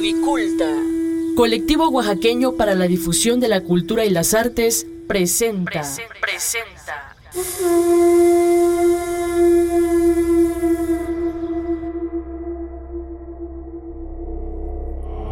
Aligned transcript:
Codiculta. 0.00 0.64
Colectivo 1.36 1.90
oaxaqueño 1.90 2.56
para 2.56 2.74
la 2.74 2.86
difusión 2.86 3.38
de 3.38 3.48
la 3.48 3.60
cultura 3.60 4.06
y 4.06 4.08
las 4.08 4.32
artes 4.32 4.86
presenta. 5.06 5.82
presenta. 6.22 7.16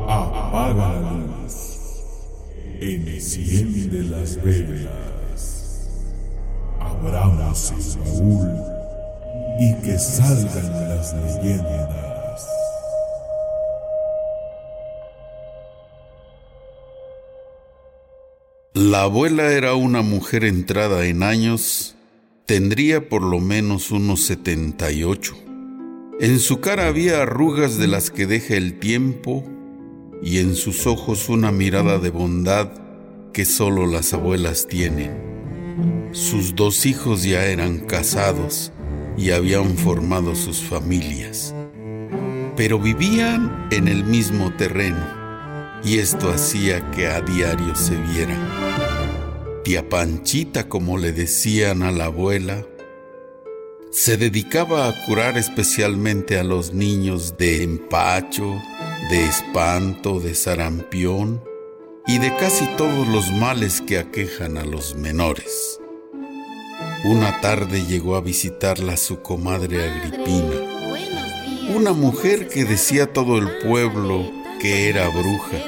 Apaga 0.06 1.00
la 1.00 1.12
luz. 1.12 1.54
Enciende 2.78 4.02
las 4.02 4.36
velas. 4.44 5.88
Abramos 6.78 7.72
el 7.72 8.00
baúl 8.02 8.48
y 9.60 9.74
que 9.82 9.98
salgan 9.98 10.88
las 10.90 11.14
leyendas. 11.14 12.07
La 18.98 19.04
abuela 19.04 19.52
era 19.52 19.76
una 19.76 20.02
mujer 20.02 20.44
entrada 20.44 21.06
en 21.06 21.22
años, 21.22 21.94
tendría 22.46 23.08
por 23.08 23.22
lo 23.22 23.38
menos 23.38 23.92
unos 23.92 24.24
78. 24.24 25.36
En 26.18 26.40
su 26.40 26.58
cara 26.58 26.88
había 26.88 27.22
arrugas 27.22 27.78
de 27.78 27.86
las 27.86 28.10
que 28.10 28.26
deja 28.26 28.56
el 28.56 28.80
tiempo 28.80 29.44
y 30.20 30.38
en 30.38 30.56
sus 30.56 30.88
ojos 30.88 31.28
una 31.28 31.52
mirada 31.52 32.00
de 32.00 32.10
bondad 32.10 32.72
que 33.32 33.44
solo 33.44 33.86
las 33.86 34.14
abuelas 34.14 34.66
tienen. 34.66 35.12
Sus 36.10 36.56
dos 36.56 36.84
hijos 36.84 37.22
ya 37.22 37.44
eran 37.46 37.78
casados 37.78 38.72
y 39.16 39.30
habían 39.30 39.76
formado 39.76 40.34
sus 40.34 40.60
familias, 40.60 41.54
pero 42.56 42.80
vivían 42.80 43.68
en 43.70 43.86
el 43.86 44.02
mismo 44.02 44.52
terreno 44.56 45.06
y 45.84 45.98
esto 45.98 46.30
hacía 46.30 46.90
que 46.90 47.06
a 47.06 47.20
diario 47.20 47.76
se 47.76 47.94
vieran. 47.94 48.87
Tía 49.68 49.86
Panchita, 49.86 50.66
como 50.66 50.96
le 50.96 51.12
decían 51.12 51.82
a 51.82 51.92
la 51.92 52.06
abuela, 52.06 52.64
se 53.90 54.16
dedicaba 54.16 54.88
a 54.88 55.04
curar 55.04 55.36
especialmente 55.36 56.38
a 56.38 56.42
los 56.42 56.72
niños 56.72 57.36
de 57.36 57.64
empacho, 57.64 58.56
de 59.10 59.26
espanto, 59.26 60.20
de 60.20 60.34
sarampión 60.34 61.44
y 62.06 62.16
de 62.16 62.34
casi 62.36 62.66
todos 62.78 63.06
los 63.08 63.30
males 63.30 63.82
que 63.82 63.98
aquejan 63.98 64.56
a 64.56 64.64
los 64.64 64.94
menores. 64.94 65.78
Una 67.04 67.38
tarde 67.42 67.84
llegó 67.84 68.16
a 68.16 68.22
visitarla 68.22 68.96
su 68.96 69.20
comadre 69.20 69.84
Agripina, 69.84 70.62
una 71.76 71.92
mujer 71.92 72.48
que 72.48 72.64
decía 72.64 73.12
todo 73.12 73.36
el 73.36 73.58
pueblo 73.58 74.32
que 74.62 74.88
era 74.88 75.10
bruja 75.10 75.58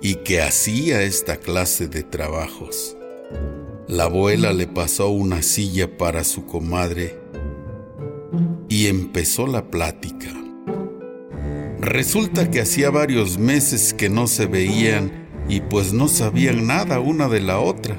y 0.00 0.14
que 0.22 0.40
hacía 0.40 1.02
esta 1.02 1.38
clase 1.38 1.88
de 1.88 2.04
trabajos. 2.04 2.96
La 3.86 4.04
abuela 4.04 4.54
le 4.54 4.66
pasó 4.66 5.08
una 5.10 5.42
silla 5.42 5.98
para 5.98 6.24
su 6.24 6.46
comadre 6.46 7.20
y 8.70 8.86
empezó 8.86 9.46
la 9.46 9.70
plática. 9.70 10.32
Resulta 11.80 12.50
que 12.50 12.62
hacía 12.62 12.88
varios 12.88 13.36
meses 13.36 13.92
que 13.92 14.08
no 14.08 14.26
se 14.26 14.46
veían 14.46 15.28
y 15.50 15.60
pues 15.60 15.92
no 15.92 16.08
sabían 16.08 16.66
nada 16.66 16.98
una 16.98 17.28
de 17.28 17.40
la 17.40 17.60
otra. 17.60 17.98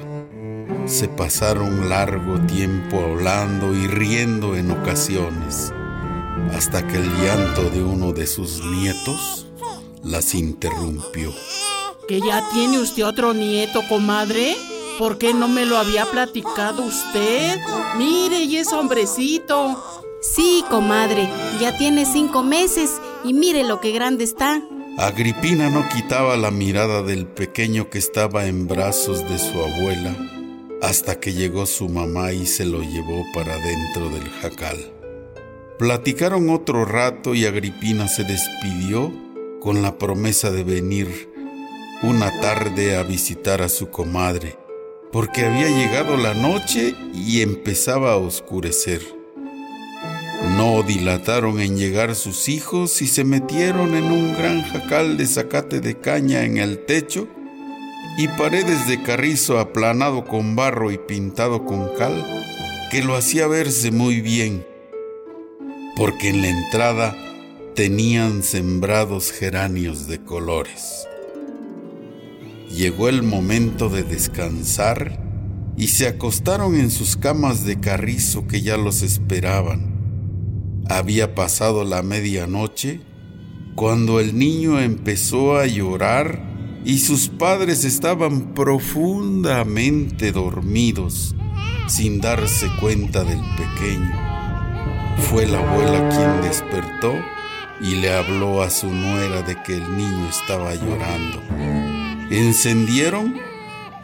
Se 0.86 1.06
pasaron 1.06 1.88
largo 1.88 2.40
tiempo 2.46 2.98
hablando 2.98 3.72
y 3.72 3.86
riendo 3.86 4.56
en 4.56 4.72
ocasiones, 4.72 5.72
hasta 6.52 6.84
que 6.88 6.96
el 6.96 7.08
llanto 7.22 7.70
de 7.70 7.84
uno 7.84 8.12
de 8.12 8.26
sus 8.26 8.60
nietos 8.64 9.46
las 10.02 10.34
interrumpió. 10.34 11.32
¿Que 12.08 12.20
ya 12.20 12.42
tiene 12.52 12.80
usted 12.80 13.04
otro 13.04 13.34
nieto, 13.34 13.82
comadre? 13.88 14.56
¿Por 14.98 15.18
qué 15.18 15.34
no 15.34 15.48
me 15.48 15.66
lo 15.66 15.76
había 15.76 16.06
platicado 16.06 16.82
usted? 16.82 17.58
Mire, 17.98 18.44
y 18.44 18.56
es 18.56 18.72
hombrecito. 18.72 19.82
Sí, 20.22 20.64
comadre, 20.70 21.28
ya 21.60 21.76
tiene 21.76 22.06
cinco 22.06 22.42
meses 22.42 22.92
y 23.22 23.32
mire 23.32 23.64
lo 23.64 23.80
que 23.80 23.92
grande 23.92 24.24
está. 24.24 24.62
Agripina 24.98 25.68
no 25.68 25.86
quitaba 25.88 26.36
la 26.36 26.50
mirada 26.50 27.02
del 27.02 27.26
pequeño 27.26 27.90
que 27.90 27.98
estaba 27.98 28.46
en 28.46 28.66
brazos 28.66 29.28
de 29.28 29.38
su 29.38 29.60
abuela 29.60 30.16
hasta 30.80 31.20
que 31.20 31.34
llegó 31.34 31.66
su 31.66 31.88
mamá 31.88 32.32
y 32.32 32.46
se 32.46 32.64
lo 32.64 32.80
llevó 32.80 33.24
para 33.34 33.56
dentro 33.58 34.08
del 34.08 34.28
jacal. 34.40 34.76
Platicaron 35.78 36.48
otro 36.48 36.86
rato 36.86 37.34
y 37.34 37.44
Agripina 37.44 38.08
se 38.08 38.24
despidió 38.24 39.12
con 39.60 39.82
la 39.82 39.98
promesa 39.98 40.50
de 40.50 40.64
venir 40.64 41.30
una 42.02 42.40
tarde 42.40 42.96
a 42.96 43.02
visitar 43.02 43.62
a 43.62 43.68
su 43.68 43.90
comadre, 43.90 44.56
porque 45.12 45.44
había 45.44 45.68
llegado 45.68 46.16
la 46.16 46.34
noche 46.34 46.94
y 47.14 47.42
empezaba 47.42 48.12
a 48.12 48.16
oscurecer. 48.16 49.02
No 50.56 50.82
dilataron 50.82 51.60
en 51.60 51.76
llegar 51.76 52.14
sus 52.14 52.48
hijos 52.48 53.02
y 53.02 53.06
se 53.06 53.24
metieron 53.24 53.94
en 53.94 54.04
un 54.04 54.34
gran 54.34 54.62
jacal 54.62 55.16
de 55.16 55.26
zacate 55.26 55.80
de 55.80 55.98
caña 55.98 56.44
en 56.44 56.58
el 56.58 56.84
techo 56.84 57.28
y 58.18 58.28
paredes 58.28 58.86
de 58.88 59.02
carrizo 59.02 59.58
aplanado 59.58 60.24
con 60.24 60.56
barro 60.56 60.90
y 60.90 60.98
pintado 60.98 61.64
con 61.64 61.94
cal, 61.96 62.24
que 62.90 63.02
lo 63.02 63.14
hacía 63.14 63.46
verse 63.46 63.90
muy 63.90 64.20
bien, 64.20 64.66
porque 65.96 66.30
en 66.30 66.42
la 66.42 66.48
entrada 66.48 67.16
tenían 67.74 68.42
sembrados 68.42 69.32
geranios 69.32 70.06
de 70.06 70.22
colores. 70.22 71.06
Llegó 72.76 73.08
el 73.08 73.22
momento 73.22 73.88
de 73.88 74.02
descansar 74.02 75.18
y 75.78 75.86
se 75.88 76.08
acostaron 76.08 76.74
en 76.74 76.90
sus 76.90 77.16
camas 77.16 77.64
de 77.64 77.80
carrizo 77.80 78.46
que 78.46 78.60
ya 78.60 78.76
los 78.76 79.00
esperaban. 79.00 80.84
Había 80.90 81.34
pasado 81.34 81.84
la 81.84 82.02
medianoche 82.02 83.00
cuando 83.76 84.20
el 84.20 84.38
niño 84.38 84.78
empezó 84.78 85.56
a 85.56 85.64
llorar 85.66 86.82
y 86.84 86.98
sus 86.98 87.30
padres 87.30 87.82
estaban 87.86 88.52
profundamente 88.52 90.30
dormidos 90.30 91.34
sin 91.88 92.20
darse 92.20 92.66
cuenta 92.78 93.24
del 93.24 93.40
pequeño. 93.56 94.12
Fue 95.30 95.46
la 95.46 95.60
abuela 95.60 96.10
quien 96.10 96.42
despertó 96.42 97.14
y 97.80 97.94
le 97.94 98.12
habló 98.12 98.60
a 98.60 98.68
su 98.68 98.88
nuera 98.88 99.40
de 99.40 99.62
que 99.62 99.76
el 99.76 99.96
niño 99.96 100.28
estaba 100.28 100.74
llorando. 100.74 101.75
Encendieron 102.30 103.40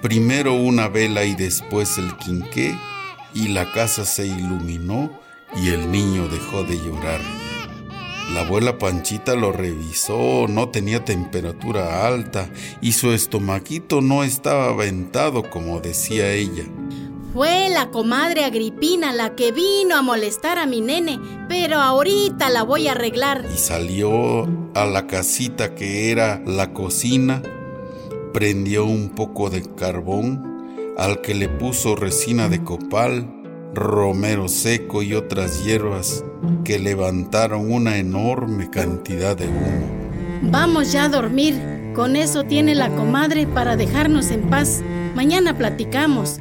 primero 0.01 0.55
una 0.55 0.89
vela 0.89 1.25
y 1.25 1.35
después 1.35 1.99
el 1.99 2.17
quinqué 2.19 2.79
y 3.35 3.49
la 3.49 3.73
casa 3.73 4.05
se 4.05 4.27
iluminó 4.27 5.11
y 5.57 5.69
el 5.69 5.91
niño 5.91 6.29
dejó 6.29 6.63
de 6.63 6.79
llorar. 6.79 7.21
La 8.33 8.43
abuela 8.43 8.79
Panchita 8.79 9.35
lo 9.35 9.51
revisó, 9.51 10.47
no 10.49 10.69
tenía 10.69 11.05
temperatura 11.05 12.07
alta 12.07 12.49
y 12.81 12.93
su 12.93 13.11
estomaquito 13.13 14.01
no 14.01 14.23
estaba 14.23 14.71
aventado 14.71 15.51
como 15.51 15.81
decía 15.81 16.33
ella. 16.33 16.65
Fue 17.35 17.71
la 17.71 17.91
comadre 17.91 18.45
Agripina 18.45 19.13
la 19.13 19.35
que 19.35 19.53
vino 19.53 19.97
a 19.97 20.03
molestar 20.03 20.59
a 20.59 20.67
mi 20.67 20.81
nene, 20.81 21.19
pero 21.49 21.81
ahorita 21.81 22.51
la 22.51 22.63
voy 22.63 22.89
a 22.89 22.93
arreglar. 22.93 23.45
Y 23.53 23.59
salió 23.59 24.47
a 24.75 24.85
la 24.85 25.07
casita 25.07 25.75
que 25.75 26.11
era 26.11 26.41
la 26.47 26.73
cocina, 26.73 27.43
prendió 28.33 28.85
un 28.85 29.11
poco 29.11 29.51
de 29.51 29.63
carbón, 29.63 30.95
al 30.97 31.21
que 31.21 31.35
le 31.35 31.49
puso 31.49 31.97
resina 31.97 32.49
de 32.49 32.63
copal, 32.63 33.27
romero 33.75 34.49
seco 34.49 35.03
y 35.03 35.15
otras 35.15 35.65
hierbas 35.65 36.25
que 36.65 36.79
levantaron 36.79 37.73
una 37.73 37.99
enorme 37.99 38.71
cantidad 38.71 39.37
de 39.37 39.49
humo. 39.49 40.03
Vamos 40.43 40.93
ya 40.93 41.05
a 41.05 41.09
dormir. 41.09 41.55
Con 41.95 42.17
eso 42.17 42.45
tiene 42.45 42.75
la 42.75 42.89
comadre 42.89 43.47
para 43.47 43.77
dejarnos 43.77 44.31
en 44.31 44.49
paz. 44.49 44.83
Mañana 45.15 45.57
platicamos. 45.57 46.39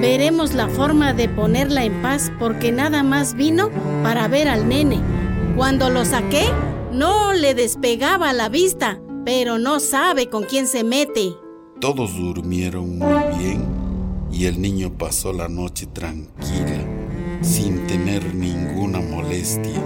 Veremos 0.00 0.54
la 0.54 0.68
forma 0.68 1.12
de 1.12 1.28
ponerla 1.28 1.84
en 1.84 2.02
paz 2.02 2.32
porque 2.38 2.72
nada 2.72 3.02
más 3.02 3.34
vino 3.34 3.70
para 4.02 4.28
ver 4.28 4.48
al 4.48 4.68
nene. 4.68 5.00
Cuando 5.56 5.90
lo 5.90 6.04
saqué, 6.04 6.44
no 6.92 7.32
le 7.32 7.54
despegaba 7.54 8.32
la 8.32 8.48
vista, 8.48 9.00
pero 9.24 9.58
no 9.58 9.80
sabe 9.80 10.28
con 10.28 10.44
quién 10.44 10.66
se 10.66 10.84
mete. 10.84 11.34
Todos 11.80 12.16
durmieron 12.16 12.98
muy 12.98 13.38
bien 13.38 13.64
y 14.32 14.46
el 14.46 14.60
niño 14.60 14.92
pasó 14.96 15.32
la 15.32 15.48
noche 15.48 15.86
tranquila, 15.86 16.84
sin 17.40 17.86
tener 17.86 18.34
ninguna 18.34 19.00
molestia. 19.00 19.82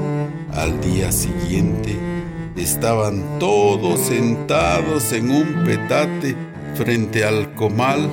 Al 0.52 0.80
día 0.80 1.12
siguiente, 1.12 1.96
estaban 2.56 3.38
todos 3.38 4.00
sentados 4.00 5.12
en 5.12 5.30
un 5.30 5.64
petate 5.64 6.36
frente 6.74 7.24
al 7.24 7.54
comal 7.54 8.08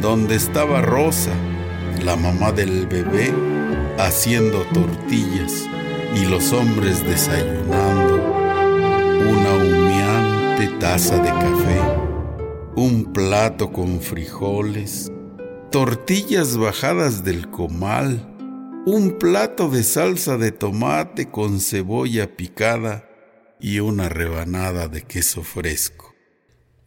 donde 0.00 0.36
estaba 0.36 0.80
Rosa, 0.80 1.32
la 2.04 2.16
mamá 2.16 2.52
del 2.52 2.86
bebé, 2.86 3.32
haciendo 3.98 4.62
tortillas 4.72 5.66
y 6.16 6.26
los 6.26 6.52
hombres 6.52 7.04
desayunando 7.04 8.40
una 9.28 9.69
taza 10.90 11.20
de 11.20 11.28
café, 11.28 11.80
un 12.74 13.12
plato 13.12 13.70
con 13.70 14.00
frijoles, 14.00 15.12
tortillas 15.70 16.56
bajadas 16.56 17.22
del 17.22 17.48
comal, 17.48 18.26
un 18.86 19.16
plato 19.16 19.70
de 19.70 19.84
salsa 19.84 20.36
de 20.36 20.50
tomate 20.50 21.30
con 21.30 21.60
cebolla 21.60 22.34
picada 22.34 23.08
y 23.60 23.78
una 23.78 24.08
rebanada 24.08 24.88
de 24.88 25.02
queso 25.02 25.44
fresco. 25.44 26.12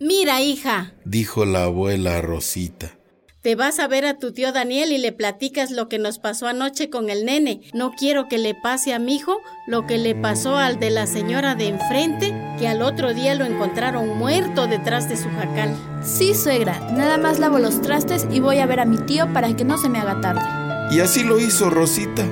Mira, 0.01 0.41
hija, 0.41 0.95
dijo 1.05 1.45
la 1.45 1.63
abuela 1.63 2.21
Rosita. 2.21 2.99
Te 3.43 3.55
vas 3.55 3.79
a 3.79 3.89
ver 3.89 4.05
a 4.05 4.17
tu 4.17 4.31
tío 4.31 4.53
Daniel 4.53 4.93
y 4.93 4.97
le 4.97 5.11
platicas 5.11 5.69
lo 5.69 5.89
que 5.89 5.99
nos 5.99 6.17
pasó 6.17 6.47
anoche 6.47 6.89
con 6.89 7.09
el 7.09 7.25
nene. 7.25 7.59
No 7.73 7.91
quiero 7.91 8.29
que 8.29 8.37
le 8.37 8.55
pase 8.55 8.93
a 8.93 8.99
mi 8.99 9.15
hijo 9.15 9.37
lo 9.67 9.85
que 9.85 9.97
le 9.97 10.15
pasó 10.15 10.55
al 10.55 10.79
de 10.79 10.89
la 10.91 11.07
señora 11.07 11.53
de 11.53 11.67
enfrente, 11.67 12.33
que 12.57 12.69
al 12.69 12.81
otro 12.81 13.13
día 13.13 13.35
lo 13.35 13.43
encontraron 13.43 14.17
muerto 14.17 14.67
detrás 14.67 15.09
de 15.09 15.17
su 15.17 15.27
jacal. 15.27 15.75
Sí, 16.05 16.33
suegra, 16.35 16.79
nada 16.93 17.17
más 17.17 17.37
lavo 17.37 17.59
los 17.59 17.81
trastes 17.81 18.25
y 18.31 18.39
voy 18.39 18.59
a 18.59 18.65
ver 18.65 18.79
a 18.79 18.85
mi 18.85 18.95
tío 18.95 19.27
para 19.33 19.53
que 19.53 19.65
no 19.65 19.77
se 19.77 19.89
me 19.89 19.99
haga 19.99 20.21
tarde. 20.21 20.95
Y 20.95 21.01
así 21.01 21.21
lo 21.21 21.37
hizo 21.37 21.69
Rosita. 21.69 22.25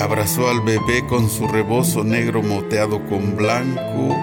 Abrazó 0.00 0.50
al 0.50 0.62
bebé 0.62 1.06
con 1.08 1.30
su 1.30 1.46
rebozo 1.46 2.02
negro 2.02 2.42
moteado 2.42 3.06
con 3.06 3.36
blanco 3.36 4.16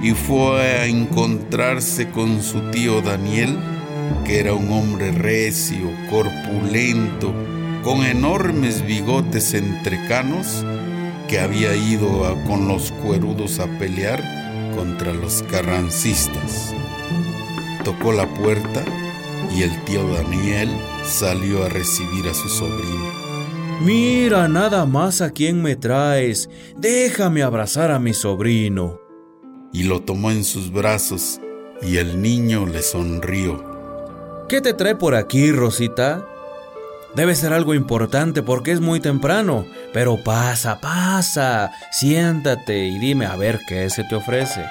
y 0.00 0.12
fue 0.12 0.60
a 0.60 0.86
encontrarse 0.86 2.08
con 2.08 2.40
su 2.40 2.70
tío 2.70 3.02
Daniel 3.02 3.58
que 4.24 4.40
era 4.40 4.54
un 4.54 4.70
hombre 4.72 5.12
recio, 5.12 5.90
corpulento, 6.10 7.34
con 7.82 8.04
enormes 8.04 8.86
bigotes 8.86 9.54
entrecanos, 9.54 10.64
que 11.28 11.40
había 11.40 11.74
ido 11.74 12.36
con 12.46 12.68
los 12.68 12.92
cuerudos 12.92 13.58
a 13.58 13.66
pelear 13.78 14.22
contra 14.76 15.12
los 15.12 15.42
carrancistas. 15.44 16.74
Tocó 17.84 18.12
la 18.12 18.26
puerta 18.34 18.84
y 19.54 19.62
el 19.62 19.84
tío 19.84 20.06
Daniel 20.14 20.70
salió 21.04 21.64
a 21.64 21.68
recibir 21.68 22.28
a 22.28 22.34
su 22.34 22.48
sobrino. 22.48 23.22
Mira 23.82 24.46
nada 24.46 24.86
más 24.86 25.20
a 25.20 25.30
quién 25.30 25.60
me 25.60 25.74
traes. 25.74 26.48
Déjame 26.76 27.42
abrazar 27.42 27.90
a 27.90 27.98
mi 27.98 28.14
sobrino. 28.14 29.00
Y 29.72 29.84
lo 29.84 30.02
tomó 30.02 30.30
en 30.30 30.44
sus 30.44 30.70
brazos 30.70 31.40
y 31.82 31.96
el 31.96 32.22
niño 32.22 32.66
le 32.66 32.82
sonrió. 32.82 33.71
¿Qué 34.52 34.60
te 34.60 34.74
trae 34.74 34.94
por 34.94 35.14
aquí, 35.14 35.50
Rosita? 35.50 36.26
Debe 37.14 37.34
ser 37.34 37.54
algo 37.54 37.72
importante 37.72 38.42
porque 38.42 38.72
es 38.72 38.82
muy 38.82 39.00
temprano. 39.00 39.64
Pero 39.94 40.22
pasa, 40.22 40.78
pasa. 40.78 41.72
Siéntate 41.90 42.84
y 42.84 42.98
dime 42.98 43.24
a 43.24 43.34
ver 43.36 43.60
qué 43.66 43.88
se 43.88 44.04
te 44.04 44.14
ofrece. 44.14 44.66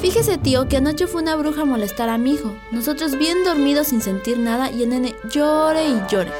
Fíjese, 0.00 0.38
tío, 0.38 0.66
que 0.66 0.78
anoche 0.78 1.06
fue 1.06 1.20
una 1.20 1.36
bruja 1.36 1.60
a 1.60 1.66
molestar 1.66 2.08
a 2.08 2.16
mi 2.16 2.32
hijo. 2.32 2.56
Nosotros 2.72 3.18
bien 3.18 3.44
dormidos 3.44 3.88
sin 3.88 4.00
sentir 4.00 4.38
nada 4.38 4.70
y 4.70 4.84
el 4.84 4.88
nene 4.88 5.14
llore 5.28 5.84
y 5.84 6.00
llore. 6.08 6.32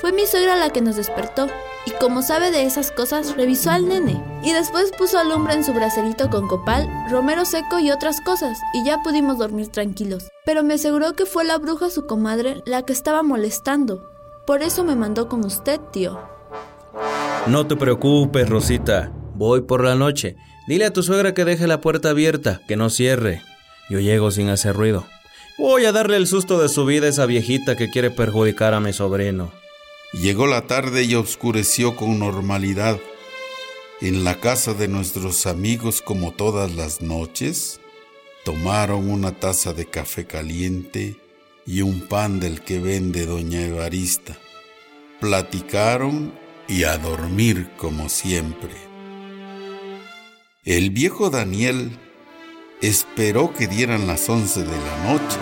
Fue 0.00 0.10
mi 0.10 0.26
suegra 0.26 0.56
la 0.56 0.70
que 0.70 0.80
nos 0.80 0.96
despertó 0.96 1.46
y 1.88 1.90
como 1.98 2.20
sabe 2.20 2.50
de 2.50 2.64
esas 2.64 2.90
cosas, 2.90 3.34
revisó 3.34 3.70
al 3.70 3.88
nene. 3.88 4.22
Y 4.42 4.52
después 4.52 4.92
puso 4.98 5.18
alumbre 5.18 5.54
en 5.54 5.64
su 5.64 5.72
bracerito 5.72 6.28
con 6.28 6.46
copal, 6.46 6.86
romero 7.10 7.46
seco 7.46 7.78
y 7.78 7.90
otras 7.90 8.20
cosas, 8.20 8.58
y 8.74 8.84
ya 8.84 9.02
pudimos 9.02 9.38
dormir 9.38 9.68
tranquilos. 9.68 10.28
Pero 10.44 10.62
me 10.62 10.74
aseguró 10.74 11.14
que 11.14 11.24
fue 11.24 11.44
la 11.44 11.56
bruja 11.56 11.88
su 11.88 12.04
comadre 12.04 12.62
la 12.66 12.82
que 12.82 12.92
estaba 12.92 13.22
molestando. 13.22 14.06
Por 14.46 14.62
eso 14.62 14.84
me 14.84 14.96
mandó 14.96 15.30
con 15.30 15.46
usted, 15.46 15.80
tío. 15.90 16.20
No 17.46 17.66
te 17.66 17.74
preocupes, 17.74 18.46
Rosita. 18.50 19.10
Voy 19.34 19.62
por 19.62 19.82
la 19.82 19.94
noche. 19.94 20.36
Dile 20.66 20.84
a 20.84 20.92
tu 20.92 21.02
suegra 21.02 21.32
que 21.32 21.46
deje 21.46 21.66
la 21.66 21.80
puerta 21.80 22.10
abierta, 22.10 22.60
que 22.68 22.76
no 22.76 22.90
cierre. 22.90 23.40
Yo 23.88 23.98
llego 23.98 24.30
sin 24.30 24.50
hacer 24.50 24.76
ruido. 24.76 25.06
Voy 25.56 25.86
a 25.86 25.92
darle 25.92 26.18
el 26.18 26.26
susto 26.26 26.60
de 26.60 26.68
su 26.68 26.84
vida 26.84 27.06
a 27.06 27.10
esa 27.10 27.24
viejita 27.24 27.76
que 27.76 27.88
quiere 27.88 28.10
perjudicar 28.10 28.74
a 28.74 28.80
mi 28.80 28.92
sobrino. 28.92 29.50
Llegó 30.14 30.46
la 30.46 30.66
tarde 30.66 31.04
y 31.04 31.14
oscureció 31.16 31.94
con 31.94 32.18
normalidad. 32.18 32.98
En 34.00 34.24
la 34.24 34.40
casa 34.40 34.72
de 34.72 34.88
nuestros 34.88 35.46
amigos, 35.46 36.00
como 36.00 36.32
todas 36.32 36.74
las 36.74 37.02
noches, 37.02 37.78
tomaron 38.42 39.10
una 39.10 39.32
taza 39.32 39.74
de 39.74 39.84
café 39.84 40.26
caliente 40.26 41.16
y 41.66 41.82
un 41.82 42.00
pan 42.00 42.40
del 42.40 42.62
que 42.62 42.78
vende 42.78 43.26
doña 43.26 43.60
Evarista. 43.60 44.38
Platicaron 45.20 46.32
y 46.68 46.84
a 46.84 46.96
dormir 46.96 47.68
como 47.76 48.08
siempre. 48.08 48.72
El 50.64 50.88
viejo 50.88 51.28
Daniel 51.28 51.98
esperó 52.80 53.52
que 53.52 53.66
dieran 53.66 54.06
las 54.06 54.26
once 54.30 54.60
de 54.60 54.66
la 54.66 55.12
noche. 55.12 55.36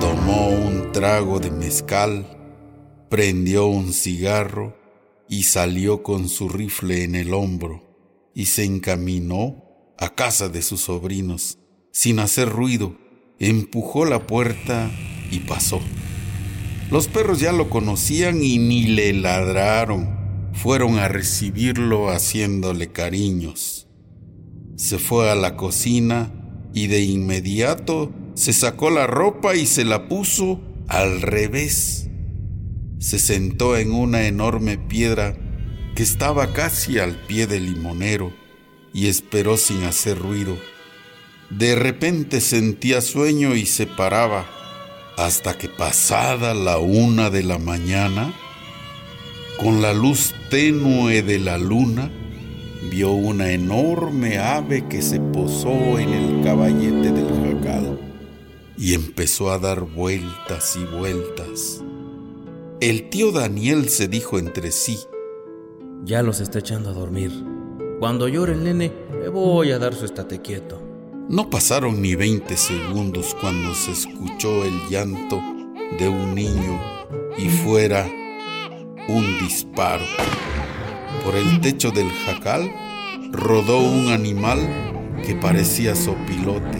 Tomó 0.00 0.48
un 0.48 0.92
trago 0.92 1.40
de 1.40 1.50
mezcal 1.50 2.39
prendió 3.10 3.66
un 3.66 3.92
cigarro 3.92 4.76
y 5.28 5.42
salió 5.42 6.04
con 6.04 6.28
su 6.28 6.48
rifle 6.48 7.02
en 7.02 7.16
el 7.16 7.34
hombro 7.34 7.82
y 8.34 8.46
se 8.46 8.64
encaminó 8.64 9.64
a 9.98 10.14
casa 10.14 10.48
de 10.48 10.62
sus 10.62 10.82
sobrinos. 10.82 11.58
Sin 11.90 12.20
hacer 12.20 12.48
ruido, 12.48 12.96
empujó 13.40 14.04
la 14.04 14.28
puerta 14.28 14.88
y 15.32 15.40
pasó. 15.40 15.80
Los 16.92 17.08
perros 17.08 17.40
ya 17.40 17.50
lo 17.50 17.68
conocían 17.68 18.44
y 18.44 18.58
ni 18.58 18.84
le 18.84 19.12
ladraron. 19.12 20.50
Fueron 20.52 20.98
a 21.00 21.08
recibirlo 21.08 22.10
haciéndole 22.10 22.92
cariños. 22.92 23.88
Se 24.76 24.98
fue 24.98 25.30
a 25.30 25.34
la 25.34 25.56
cocina 25.56 26.32
y 26.72 26.86
de 26.86 27.02
inmediato 27.02 28.12
se 28.34 28.52
sacó 28.52 28.88
la 28.90 29.08
ropa 29.08 29.56
y 29.56 29.66
se 29.66 29.84
la 29.84 30.08
puso 30.08 30.60
al 30.86 31.22
revés 31.22 32.09
se 33.00 33.18
sentó 33.18 33.78
en 33.78 33.92
una 33.92 34.26
enorme 34.26 34.76
piedra 34.76 35.34
que 35.96 36.02
estaba 36.02 36.52
casi 36.52 36.98
al 36.98 37.16
pie 37.16 37.46
del 37.46 37.64
limonero 37.64 38.30
y 38.92 39.08
esperó 39.08 39.56
sin 39.56 39.84
hacer 39.84 40.18
ruido. 40.18 40.58
De 41.48 41.74
repente 41.74 42.42
sentía 42.42 43.00
sueño 43.00 43.56
y 43.56 43.64
se 43.64 43.86
paraba 43.86 44.46
hasta 45.16 45.56
que 45.56 45.68
pasada 45.68 46.52
la 46.52 46.76
una 46.76 47.30
de 47.30 47.42
la 47.42 47.58
mañana, 47.58 48.34
con 49.56 49.80
la 49.80 49.94
luz 49.94 50.34
tenue 50.50 51.22
de 51.22 51.38
la 51.38 51.56
luna, 51.56 52.10
vio 52.90 53.12
una 53.12 53.50
enorme 53.50 54.38
ave 54.38 54.86
que 54.88 55.00
se 55.00 55.20
posó 55.20 55.98
en 55.98 56.10
el 56.10 56.44
caballete 56.44 57.12
del 57.12 57.54
jacal 57.54 57.98
y 58.76 58.92
empezó 58.92 59.50
a 59.50 59.58
dar 59.58 59.80
vueltas 59.80 60.76
y 60.76 60.84
vueltas 60.96 61.82
el 62.80 63.10
tío 63.10 63.30
Daniel 63.30 63.90
se 63.90 64.08
dijo 64.08 64.38
entre 64.38 64.70
sí. 64.70 64.98
Ya 66.02 66.22
los 66.22 66.40
está 66.40 66.60
echando 66.60 66.90
a 66.90 66.94
dormir. 66.94 67.30
Cuando 67.98 68.26
llore 68.26 68.54
el 68.54 68.64
nene, 68.64 68.90
le 69.20 69.28
voy 69.28 69.70
a 69.72 69.78
dar 69.78 69.94
su 69.94 70.06
estate 70.06 70.40
quieto. 70.40 70.80
No 71.28 71.50
pasaron 71.50 72.00
ni 72.00 72.14
20 72.14 72.56
segundos 72.56 73.36
cuando 73.38 73.74
se 73.74 73.92
escuchó 73.92 74.64
el 74.64 74.88
llanto 74.88 75.42
de 75.98 76.08
un 76.08 76.34
niño 76.34 76.80
y 77.36 77.50
fuera 77.50 78.10
un 79.08 79.38
disparo. 79.38 80.04
Por 81.22 81.34
el 81.36 81.60
techo 81.60 81.90
del 81.90 82.08
jacal 82.10 82.72
rodó 83.30 83.78
un 83.80 84.08
animal 84.08 84.58
que 85.22 85.34
parecía 85.34 85.94
sopilote 85.94 86.78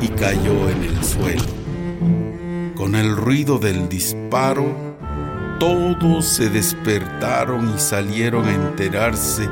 y 0.00 0.08
cayó 0.08 0.70
en 0.70 0.82
el 0.82 1.04
suelo. 1.04 1.44
Con 2.74 2.94
el 2.94 3.14
ruido 3.14 3.58
del 3.58 3.88
disparo, 3.88 4.85
todos 5.58 6.26
se 6.26 6.50
despertaron 6.50 7.74
y 7.74 7.78
salieron 7.78 8.46
a 8.46 8.54
enterarse 8.54 9.48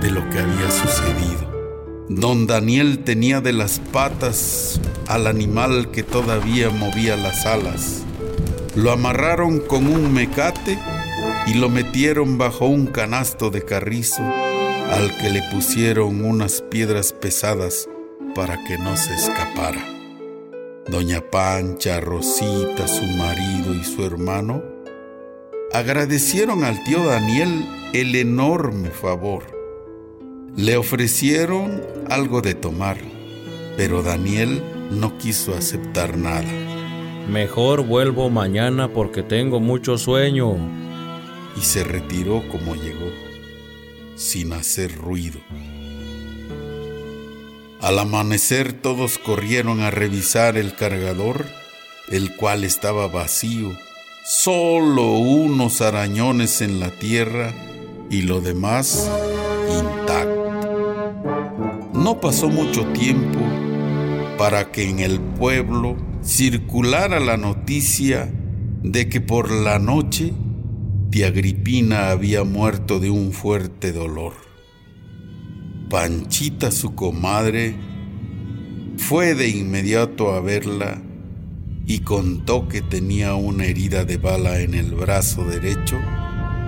de 0.00 0.10
lo 0.10 0.28
que 0.30 0.38
había 0.38 0.70
sucedido. 0.70 1.50
Don 2.08 2.46
Daniel 2.46 3.00
tenía 3.04 3.40
de 3.40 3.52
las 3.52 3.78
patas 3.78 4.80
al 5.06 5.26
animal 5.26 5.90
que 5.90 6.02
todavía 6.02 6.70
movía 6.70 7.16
las 7.16 7.46
alas. 7.46 8.02
Lo 8.74 8.90
amarraron 8.90 9.60
con 9.60 9.86
un 9.86 10.12
mecate 10.12 10.78
y 11.46 11.54
lo 11.54 11.68
metieron 11.68 12.38
bajo 12.38 12.66
un 12.66 12.86
canasto 12.86 13.50
de 13.50 13.64
carrizo 13.64 14.22
al 14.22 15.16
que 15.18 15.30
le 15.30 15.42
pusieron 15.52 16.24
unas 16.24 16.62
piedras 16.62 17.12
pesadas 17.12 17.88
para 18.34 18.62
que 18.64 18.76
no 18.78 18.96
se 18.96 19.14
escapara. 19.14 19.84
Doña 20.88 21.20
Pancha, 21.30 22.00
Rosita, 22.00 22.88
su 22.88 23.04
marido 23.04 23.74
y 23.74 23.84
su 23.84 24.04
hermano 24.04 24.69
agradecieron 25.72 26.64
al 26.64 26.82
tío 26.84 27.04
Daniel 27.04 27.64
el 27.92 28.14
enorme 28.14 28.90
favor. 28.90 29.44
Le 30.56 30.76
ofrecieron 30.76 31.82
algo 32.08 32.40
de 32.40 32.54
tomar, 32.54 32.98
pero 33.76 34.02
Daniel 34.02 34.62
no 34.90 35.16
quiso 35.18 35.54
aceptar 35.54 36.16
nada. 36.16 36.50
Mejor 37.28 37.84
vuelvo 37.86 38.30
mañana 38.30 38.92
porque 38.92 39.22
tengo 39.22 39.60
mucho 39.60 39.96
sueño. 39.96 40.56
Y 41.56 41.60
se 41.60 41.84
retiró 41.84 42.42
como 42.48 42.74
llegó, 42.74 43.10
sin 44.16 44.52
hacer 44.52 44.96
ruido. 44.96 45.40
Al 47.80 47.98
amanecer 47.98 48.72
todos 48.72 49.18
corrieron 49.18 49.80
a 49.80 49.90
revisar 49.90 50.56
el 50.56 50.74
cargador, 50.74 51.46
el 52.08 52.34
cual 52.36 52.64
estaba 52.64 53.08
vacío, 53.08 53.72
solo 54.32 55.14
unos 55.14 55.80
arañones 55.80 56.60
en 56.60 56.78
la 56.78 56.96
tierra 57.00 57.52
y 58.10 58.22
lo 58.22 58.40
demás 58.40 59.10
intacto. 59.68 60.52
No 61.94 62.20
pasó 62.20 62.48
mucho 62.48 62.86
tiempo 62.92 63.40
para 64.38 64.70
que 64.70 64.88
en 64.88 65.00
el 65.00 65.18
pueblo 65.18 65.96
circulara 66.22 67.18
la 67.18 67.36
noticia 67.36 68.32
de 68.84 69.08
que 69.08 69.20
por 69.20 69.50
la 69.50 69.80
noche 69.80 70.32
tía 71.10 71.26
Agripina 71.26 72.10
había 72.10 72.44
muerto 72.44 73.00
de 73.00 73.10
un 73.10 73.32
fuerte 73.32 73.90
dolor. 73.90 74.34
Panchita, 75.90 76.70
su 76.70 76.94
comadre, 76.94 77.74
fue 78.96 79.34
de 79.34 79.48
inmediato 79.48 80.32
a 80.32 80.40
verla 80.40 81.02
y 81.86 82.00
contó 82.00 82.68
que 82.68 82.82
tenía 82.82 83.34
una 83.34 83.64
herida 83.64 84.04
de 84.04 84.16
bala 84.16 84.60
en 84.60 84.74
el 84.74 84.94
brazo 84.94 85.44
derecho 85.44 85.98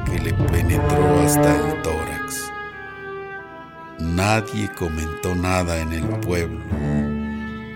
que 0.06 0.20
le 0.20 0.32
penetró 0.32 1.20
hasta 1.20 1.56
el 1.56 1.82
tórax. 1.82 2.50
Nadie 3.98 4.68
comentó 4.76 5.34
nada 5.34 5.80
en 5.80 5.92
el 5.92 6.06
pueblo 6.20 6.60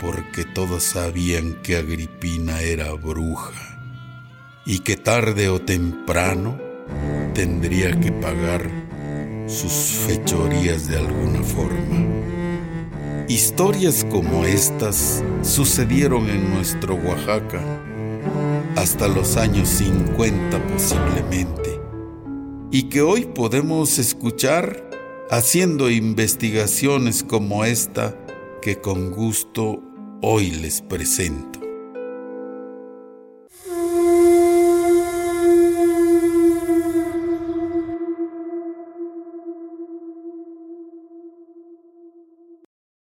porque 0.00 0.44
todos 0.44 0.82
sabían 0.82 1.54
que 1.62 1.76
Agripina 1.76 2.60
era 2.60 2.92
bruja 2.92 3.80
y 4.64 4.80
que 4.80 4.96
tarde 4.96 5.48
o 5.48 5.60
temprano 5.60 6.58
tendría 7.34 7.98
que 7.98 8.12
pagar 8.12 8.68
sus 9.46 9.72
fechorías 10.06 10.88
de 10.88 10.98
alguna 10.98 11.42
forma. 11.42 12.45
Historias 13.28 14.06
como 14.08 14.44
estas 14.44 15.24
sucedieron 15.42 16.28
en 16.30 16.48
nuestro 16.54 16.94
Oaxaca 16.94 17.60
hasta 18.76 19.08
los 19.08 19.36
años 19.36 19.68
50 19.68 20.64
posiblemente 20.68 21.80
y 22.70 22.84
que 22.84 23.02
hoy 23.02 23.26
podemos 23.26 23.98
escuchar 23.98 24.88
haciendo 25.28 25.90
investigaciones 25.90 27.24
como 27.24 27.64
esta 27.64 28.16
que 28.62 28.80
con 28.80 29.10
gusto 29.10 29.82
hoy 30.22 30.52
les 30.52 30.80
presento. 30.80 31.55